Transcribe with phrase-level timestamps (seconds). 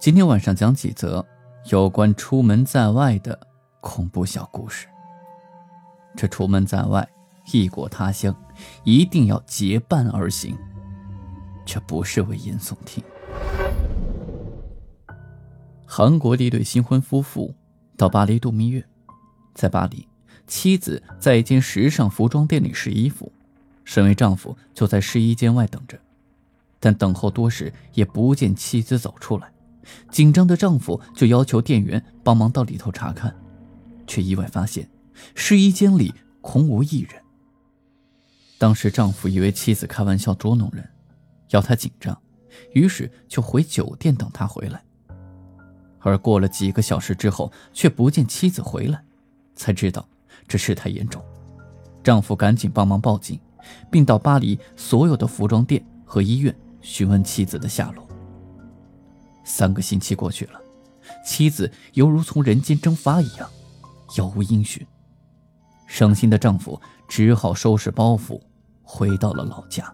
[0.00, 1.26] 今天晚上讲几则
[1.72, 3.36] 有关出门在外的
[3.80, 4.86] 恐怖小故事。
[6.16, 7.06] 这出门在外，
[7.52, 8.32] 异国他乡，
[8.84, 10.56] 一定要结伴而行，
[11.66, 13.02] 这不是危言耸听。
[15.84, 17.52] 韩国的一对新婚夫妇
[17.96, 18.84] 到巴黎度蜜月，
[19.52, 20.06] 在巴黎，
[20.46, 23.32] 妻子在一间时尚服装店里试衣服，
[23.84, 25.98] 身为丈夫就在试衣间外等着，
[26.78, 29.50] 但等候多时也不见妻子走出来。
[30.10, 33.34] 紧张的丈夫就要求店员帮忙到里头查看，
[34.06, 34.88] 却意外发现
[35.34, 37.12] 试衣间里空无一人。
[38.58, 40.88] 当时丈夫以为妻子开玩笑捉弄人，
[41.50, 42.20] 要他紧张，
[42.72, 44.82] 于是就回酒店等他回来。
[46.00, 49.02] 而过了几个小时之后，却不见妻子回来，
[49.54, 50.08] 才知道
[50.46, 51.22] 这事态严重。
[52.02, 53.38] 丈夫赶紧帮忙报警，
[53.90, 58.07] 并到巴黎所有的服装店和医院询问妻子的下落。
[59.48, 60.60] 三个星期过去了，
[61.24, 63.48] 妻子犹如从人间蒸发一样，
[64.14, 64.86] 杳无音讯。
[65.86, 68.38] 伤心的丈夫只好收拾包袱，
[68.82, 69.90] 回到了老家。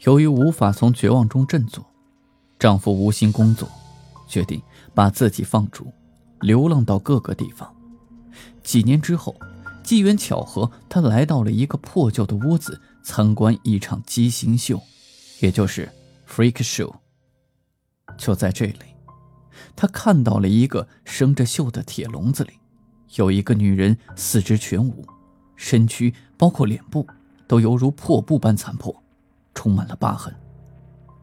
[0.00, 1.84] 由于无法从绝望中振作，
[2.58, 3.66] 丈夫无心工作，
[4.28, 4.60] 决定
[4.94, 5.90] 把自己放逐，
[6.40, 7.74] 流浪到各个地方。
[8.62, 9.34] 几年之后，
[9.82, 14.80] 机缘巧合，他来到了一个破旧的屋子，参观一场畸形秀，
[15.40, 15.90] 也就是
[16.28, 16.94] freak show。
[18.20, 18.74] 就在这里，
[19.74, 22.52] 他看到了一个生着锈的铁笼子里，
[23.16, 25.06] 有一个女人四肢全无，
[25.56, 27.06] 身躯包括脸部
[27.48, 29.02] 都犹如破布般残破，
[29.54, 30.34] 充满了疤痕。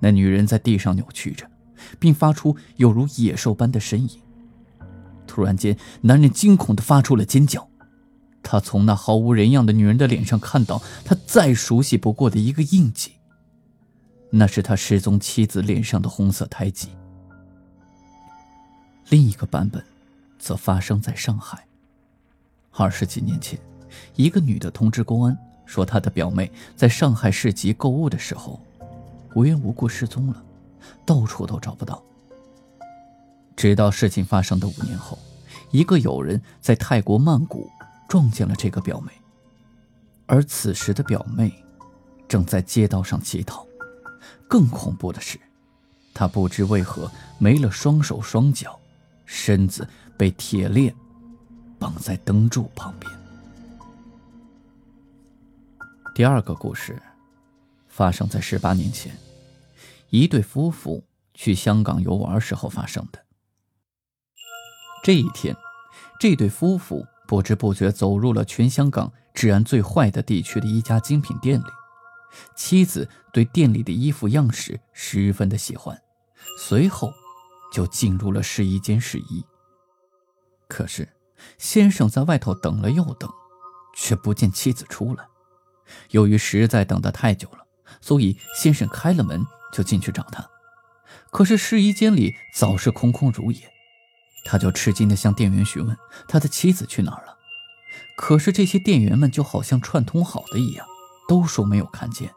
[0.00, 1.50] 那女人在地上扭曲着，
[1.98, 4.20] 并发出有如野兽般的呻吟。
[5.26, 7.70] 突然间，男人惊恐地发出了尖叫。
[8.42, 13.12] 他从那毫无人样的女人的脸上看到他再熟悉不过的一个印记。
[14.34, 16.88] 那是他失踪妻子脸上的红色胎记。
[19.10, 19.84] 另一个版本，
[20.38, 21.62] 则发生在上海。
[22.70, 23.58] 二十几年前，
[24.16, 28.58] 一个女的通知公安说，她的表妹在上海市集购物的时候，
[29.34, 30.42] 无缘无故失踪了，
[31.04, 32.02] 到处都找不到。
[33.54, 35.18] 直到事情发生的五年后，
[35.70, 37.70] 一个友人在泰国曼谷
[38.08, 39.12] 撞见了这个表妹，
[40.24, 41.52] 而此时的表妹
[42.26, 43.66] 正在街道上乞讨。
[44.52, 45.40] 更恐怖的是，
[46.12, 48.78] 他不知为何没了双手双脚，
[49.24, 50.94] 身子被铁链
[51.78, 53.10] 绑在灯柱旁边。
[56.14, 57.00] 第二个故事
[57.88, 59.16] 发生在十八年前，
[60.10, 61.02] 一对夫妇
[61.32, 63.18] 去香港游玩时候发生的。
[65.02, 65.56] 这一天，
[66.20, 71.64] 这对夫妇不知不觉走入了全香港治安最坏的地区的一家精品店里。
[72.56, 76.00] 妻子对店里的衣服样式十分的喜欢，
[76.58, 77.12] 随后
[77.72, 79.44] 就进入了试衣间试衣。
[80.68, 81.08] 可是
[81.58, 83.30] 先生在外头等了又等，
[83.94, 85.26] 却不见妻子出来。
[86.10, 87.66] 由于实在等得太久了，
[88.00, 90.48] 所以先生开了门就进去找她。
[91.30, 93.60] 可是试衣间里早是空空如也，
[94.46, 97.36] 他就吃惊地向店员询问他的妻子去哪儿了。
[98.16, 100.86] 可是这些店员们就好像串通好的一样。
[101.32, 102.30] 都说没有看见，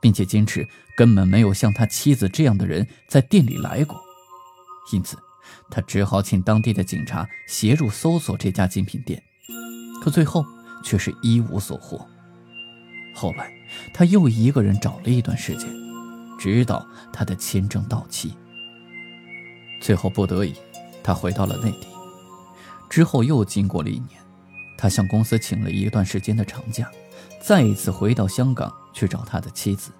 [0.00, 0.64] 并且坚持
[0.96, 4.00] 根本没有像他妻子这样的人在店里来过，
[4.92, 5.18] 因此
[5.68, 9.20] 他只好请当地的警察协助搜索这家精品店，
[10.00, 10.46] 可最后
[10.84, 12.06] 却是一无所获。
[13.12, 13.52] 后来
[13.92, 15.68] 他又一个人找了一段时间，
[16.38, 18.36] 直到他的签证到期，
[19.82, 20.54] 最后不得已，
[21.02, 21.88] 他回到了内地。
[22.88, 24.20] 之后又经过了一年，
[24.76, 26.88] 他向公司请了一段时间的长假。
[27.40, 29.90] 再一次回到香港去找他的妻子，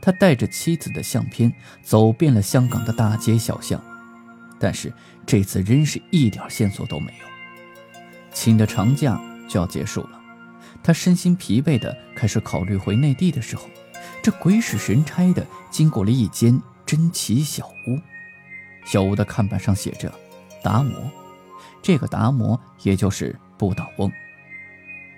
[0.00, 1.52] 他带着妻子的相片
[1.82, 3.82] 走遍了香港的大街小巷，
[4.58, 4.92] 但是
[5.26, 7.26] 这次仍是一点线索都没有。
[8.32, 10.20] 请的长假就要结束了，
[10.82, 13.68] 他身心疲惫的开始考虑回内地的时候，
[14.22, 17.98] 这鬼使神差的经过了一间珍奇小屋，
[18.84, 20.12] 小屋的看板上写着
[20.62, 21.10] “达摩”，
[21.82, 24.10] 这个达摩也就是不倒翁。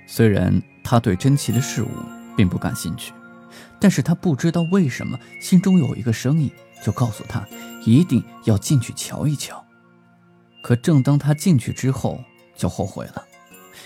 [0.07, 0.61] 虽然
[0.91, 1.89] 他对珍奇的事物
[2.37, 3.13] 并不感兴趣，
[3.79, 6.51] 但是他不知道为什么心中有一个声音，
[6.85, 7.47] 就告诉他
[7.87, 9.65] 一定要进去瞧一瞧。
[10.65, 12.21] 可正当他进去之后，
[12.57, 13.25] 就后悔了，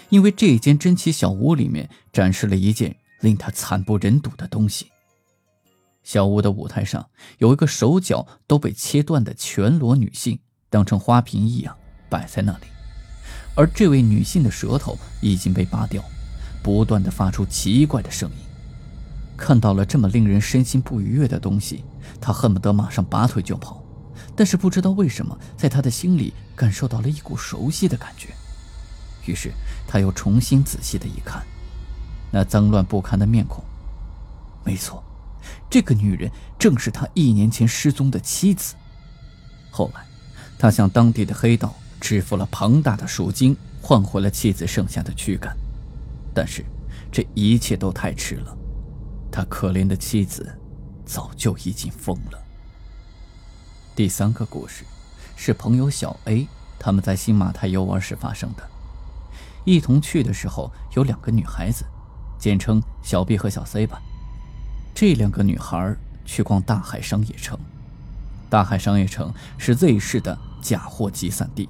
[0.09, 4.91] 因为这间珍奇小屋里面展示了一件令他惨不忍睹的东西。
[6.05, 7.06] 小屋的舞台上
[7.37, 10.39] 有一个手脚都被切断的全裸女性，
[10.71, 11.77] 当成花瓶一样
[12.09, 12.67] 摆在那里，
[13.55, 16.03] 而这位女性的舌头已经被拔掉，
[16.64, 18.37] 不断的发出奇怪的声音。
[19.37, 21.84] 看到了这么令人身心不愉悦的东西，
[22.20, 23.84] 他恨不得马上拔腿就跑，
[24.34, 28.31] 但是不知道为什么，在他的心里感受到了一股熟悉的感觉，
[29.26, 29.52] 于是
[29.87, 31.44] 他又重新仔细的一看，
[32.31, 33.62] 那脏乱不堪的面孔，
[34.64, 35.05] 没错。
[35.69, 38.75] 这个女人正是他一年前失踪的妻子。
[39.70, 40.06] 后来，
[40.58, 45.55] 他向当地的黑道支付了庞大的赎金，换回了妻子剩下的躯干。
[46.34, 46.64] 但是，
[47.12, 48.56] 这一切都太迟了，
[49.31, 50.58] 他可怜的妻子
[51.06, 52.42] 早就已经疯了。
[53.94, 54.84] 第三个故事
[55.36, 56.48] 是朋友小 A
[56.78, 58.69] 他们在新马泰游玩时发生的。
[59.64, 61.84] 一同去的时候有两个女孩子，
[62.38, 64.02] 简称小 B 和小 C 吧。
[64.92, 67.58] 这两个女孩去逛大海商业城。
[68.50, 71.69] 大海商业城是 Z 市的假货集散地，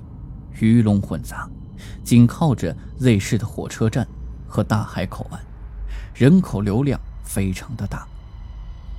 [0.58, 1.49] 鱼龙混杂，
[2.02, 4.06] 紧靠着 Z 市的火车站
[4.55, 5.41] 和大海口岸，
[6.15, 8.06] 人口流量非常的大。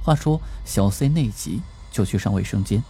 [0.04, 2.84] 话说，小 C 内急就去上卫生间，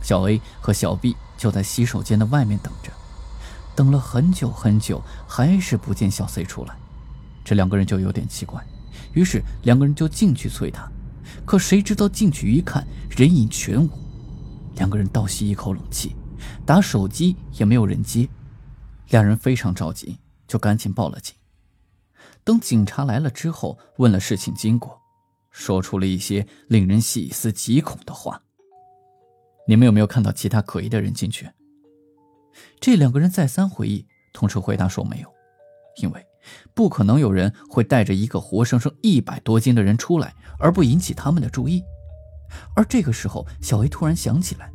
[0.00, 2.90] 小 A 和小 B 就在洗手间的外面等着，
[3.76, 6.74] 等了很久很久，还是不见小 C 出来，
[7.44, 8.66] 这两个人就有点奇怪。
[9.12, 10.90] 于是两个人就进去催他，
[11.44, 13.90] 可谁知道进去一看，人影全无。
[14.76, 16.16] 两个人倒吸一口冷气，
[16.64, 18.26] 打手机也没有人接，
[19.10, 20.16] 两人非常着急，
[20.46, 21.34] 就赶紧报了警。
[22.48, 24.98] 等警察来了之后，问了事情经过，
[25.50, 28.40] 说出了一些令人细思极恐的话。
[29.66, 31.50] 你们有没有看到其他可疑的人进去？
[32.80, 35.28] 这两个人再三回忆，同时回答说没有，
[36.00, 36.24] 因为。
[36.72, 41.82] 不可能有人会带着一个活生生一百多斤的人出来，而不引起他们的注意。
[42.74, 44.72] 而这个时候，小 A 突然想起来，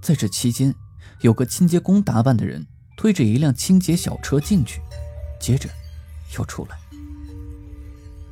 [0.00, 0.74] 在这期间，
[1.20, 2.66] 有个清洁工打扮的人
[2.96, 4.80] 推着一辆清洁小车进去，
[5.38, 5.68] 接着
[6.38, 6.78] 又出来。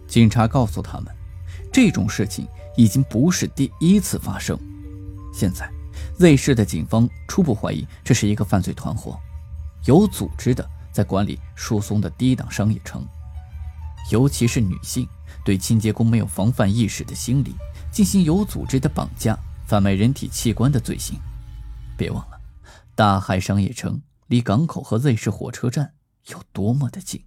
[0.07, 1.15] 警察告诉他们，
[1.73, 2.47] 这种事情
[2.77, 4.59] 已经不是第一次发生。
[5.33, 5.71] 现在
[6.19, 9.19] ，Z 市的警方初步怀疑这是一个犯罪团伙，
[9.85, 10.69] 有组织的。
[10.91, 13.07] 在管理疏松的低档商业城，
[14.11, 15.07] 尤其是女性
[15.45, 17.55] 对清洁工没有防范意识的心理，
[17.93, 21.17] 进行有组织的绑架、贩卖人体器官的罪行。
[21.97, 22.41] 别忘了，
[22.97, 25.93] 大海商业城离港口和 Z 市火车站
[26.31, 27.23] 有多么的近。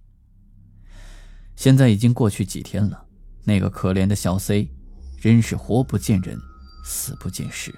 [1.62, 3.06] 现在已经过去几天了，
[3.44, 4.68] 那个可怜的小 C，
[5.20, 6.36] 真是活不见人，
[6.84, 7.72] 死不见尸。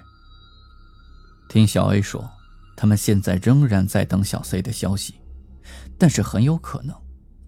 [1.47, 2.27] 听小 A 说，
[2.75, 5.13] 他们现在仍然在等小 C 的消息。
[5.99, 6.99] 但是很有可能，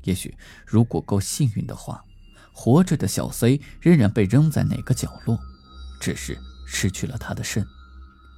[0.04, 2.06] 也许如果够幸运的话，
[2.54, 5.39] 活着的小 C 仍然被扔在哪个角落，
[6.00, 6.38] 只是
[6.68, 7.66] 失去了他的肾。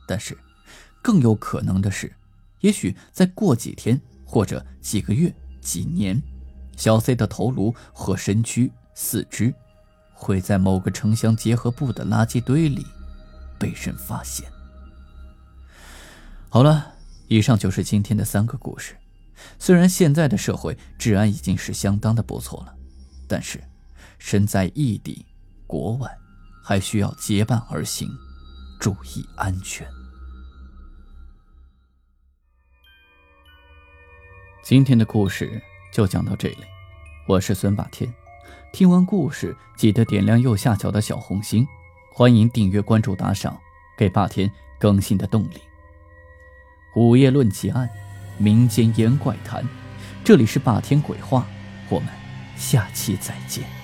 [0.07, 0.37] 但是，
[1.01, 2.15] 更有可能的是，
[2.61, 6.21] 也许再过几天或者几个月、几年，
[6.79, 9.53] 小 C 的头颅和身躯、四肢
[10.13, 12.87] 会在某个城乡结合部的垃圾堆里
[13.59, 14.49] 被人发现。
[16.47, 16.93] 好了，
[17.27, 18.95] 以上就是今天的三个故事。
[19.59, 22.73] 虽然现在的社会治安已经是相当的不错了，
[23.27, 23.61] 但是
[24.17, 25.25] 身在异地、
[25.67, 26.09] 国外，
[26.63, 28.09] 还需要结伴而行，
[28.79, 29.85] 注意安全。
[34.63, 36.57] 今天的故事就讲到这里，
[37.27, 38.11] 我是孙霸天。
[38.71, 41.67] 听完故事，记得点亮右下角的小红心，
[42.13, 43.59] 欢迎订阅、关注、打赏，
[43.97, 45.61] 给霸天更新的动力。
[46.95, 47.89] 午夜论奇案。
[48.41, 49.67] 民间言怪谈，
[50.23, 51.45] 这里是霸天鬼话，
[51.89, 52.07] 我们
[52.55, 53.78] 下期再见。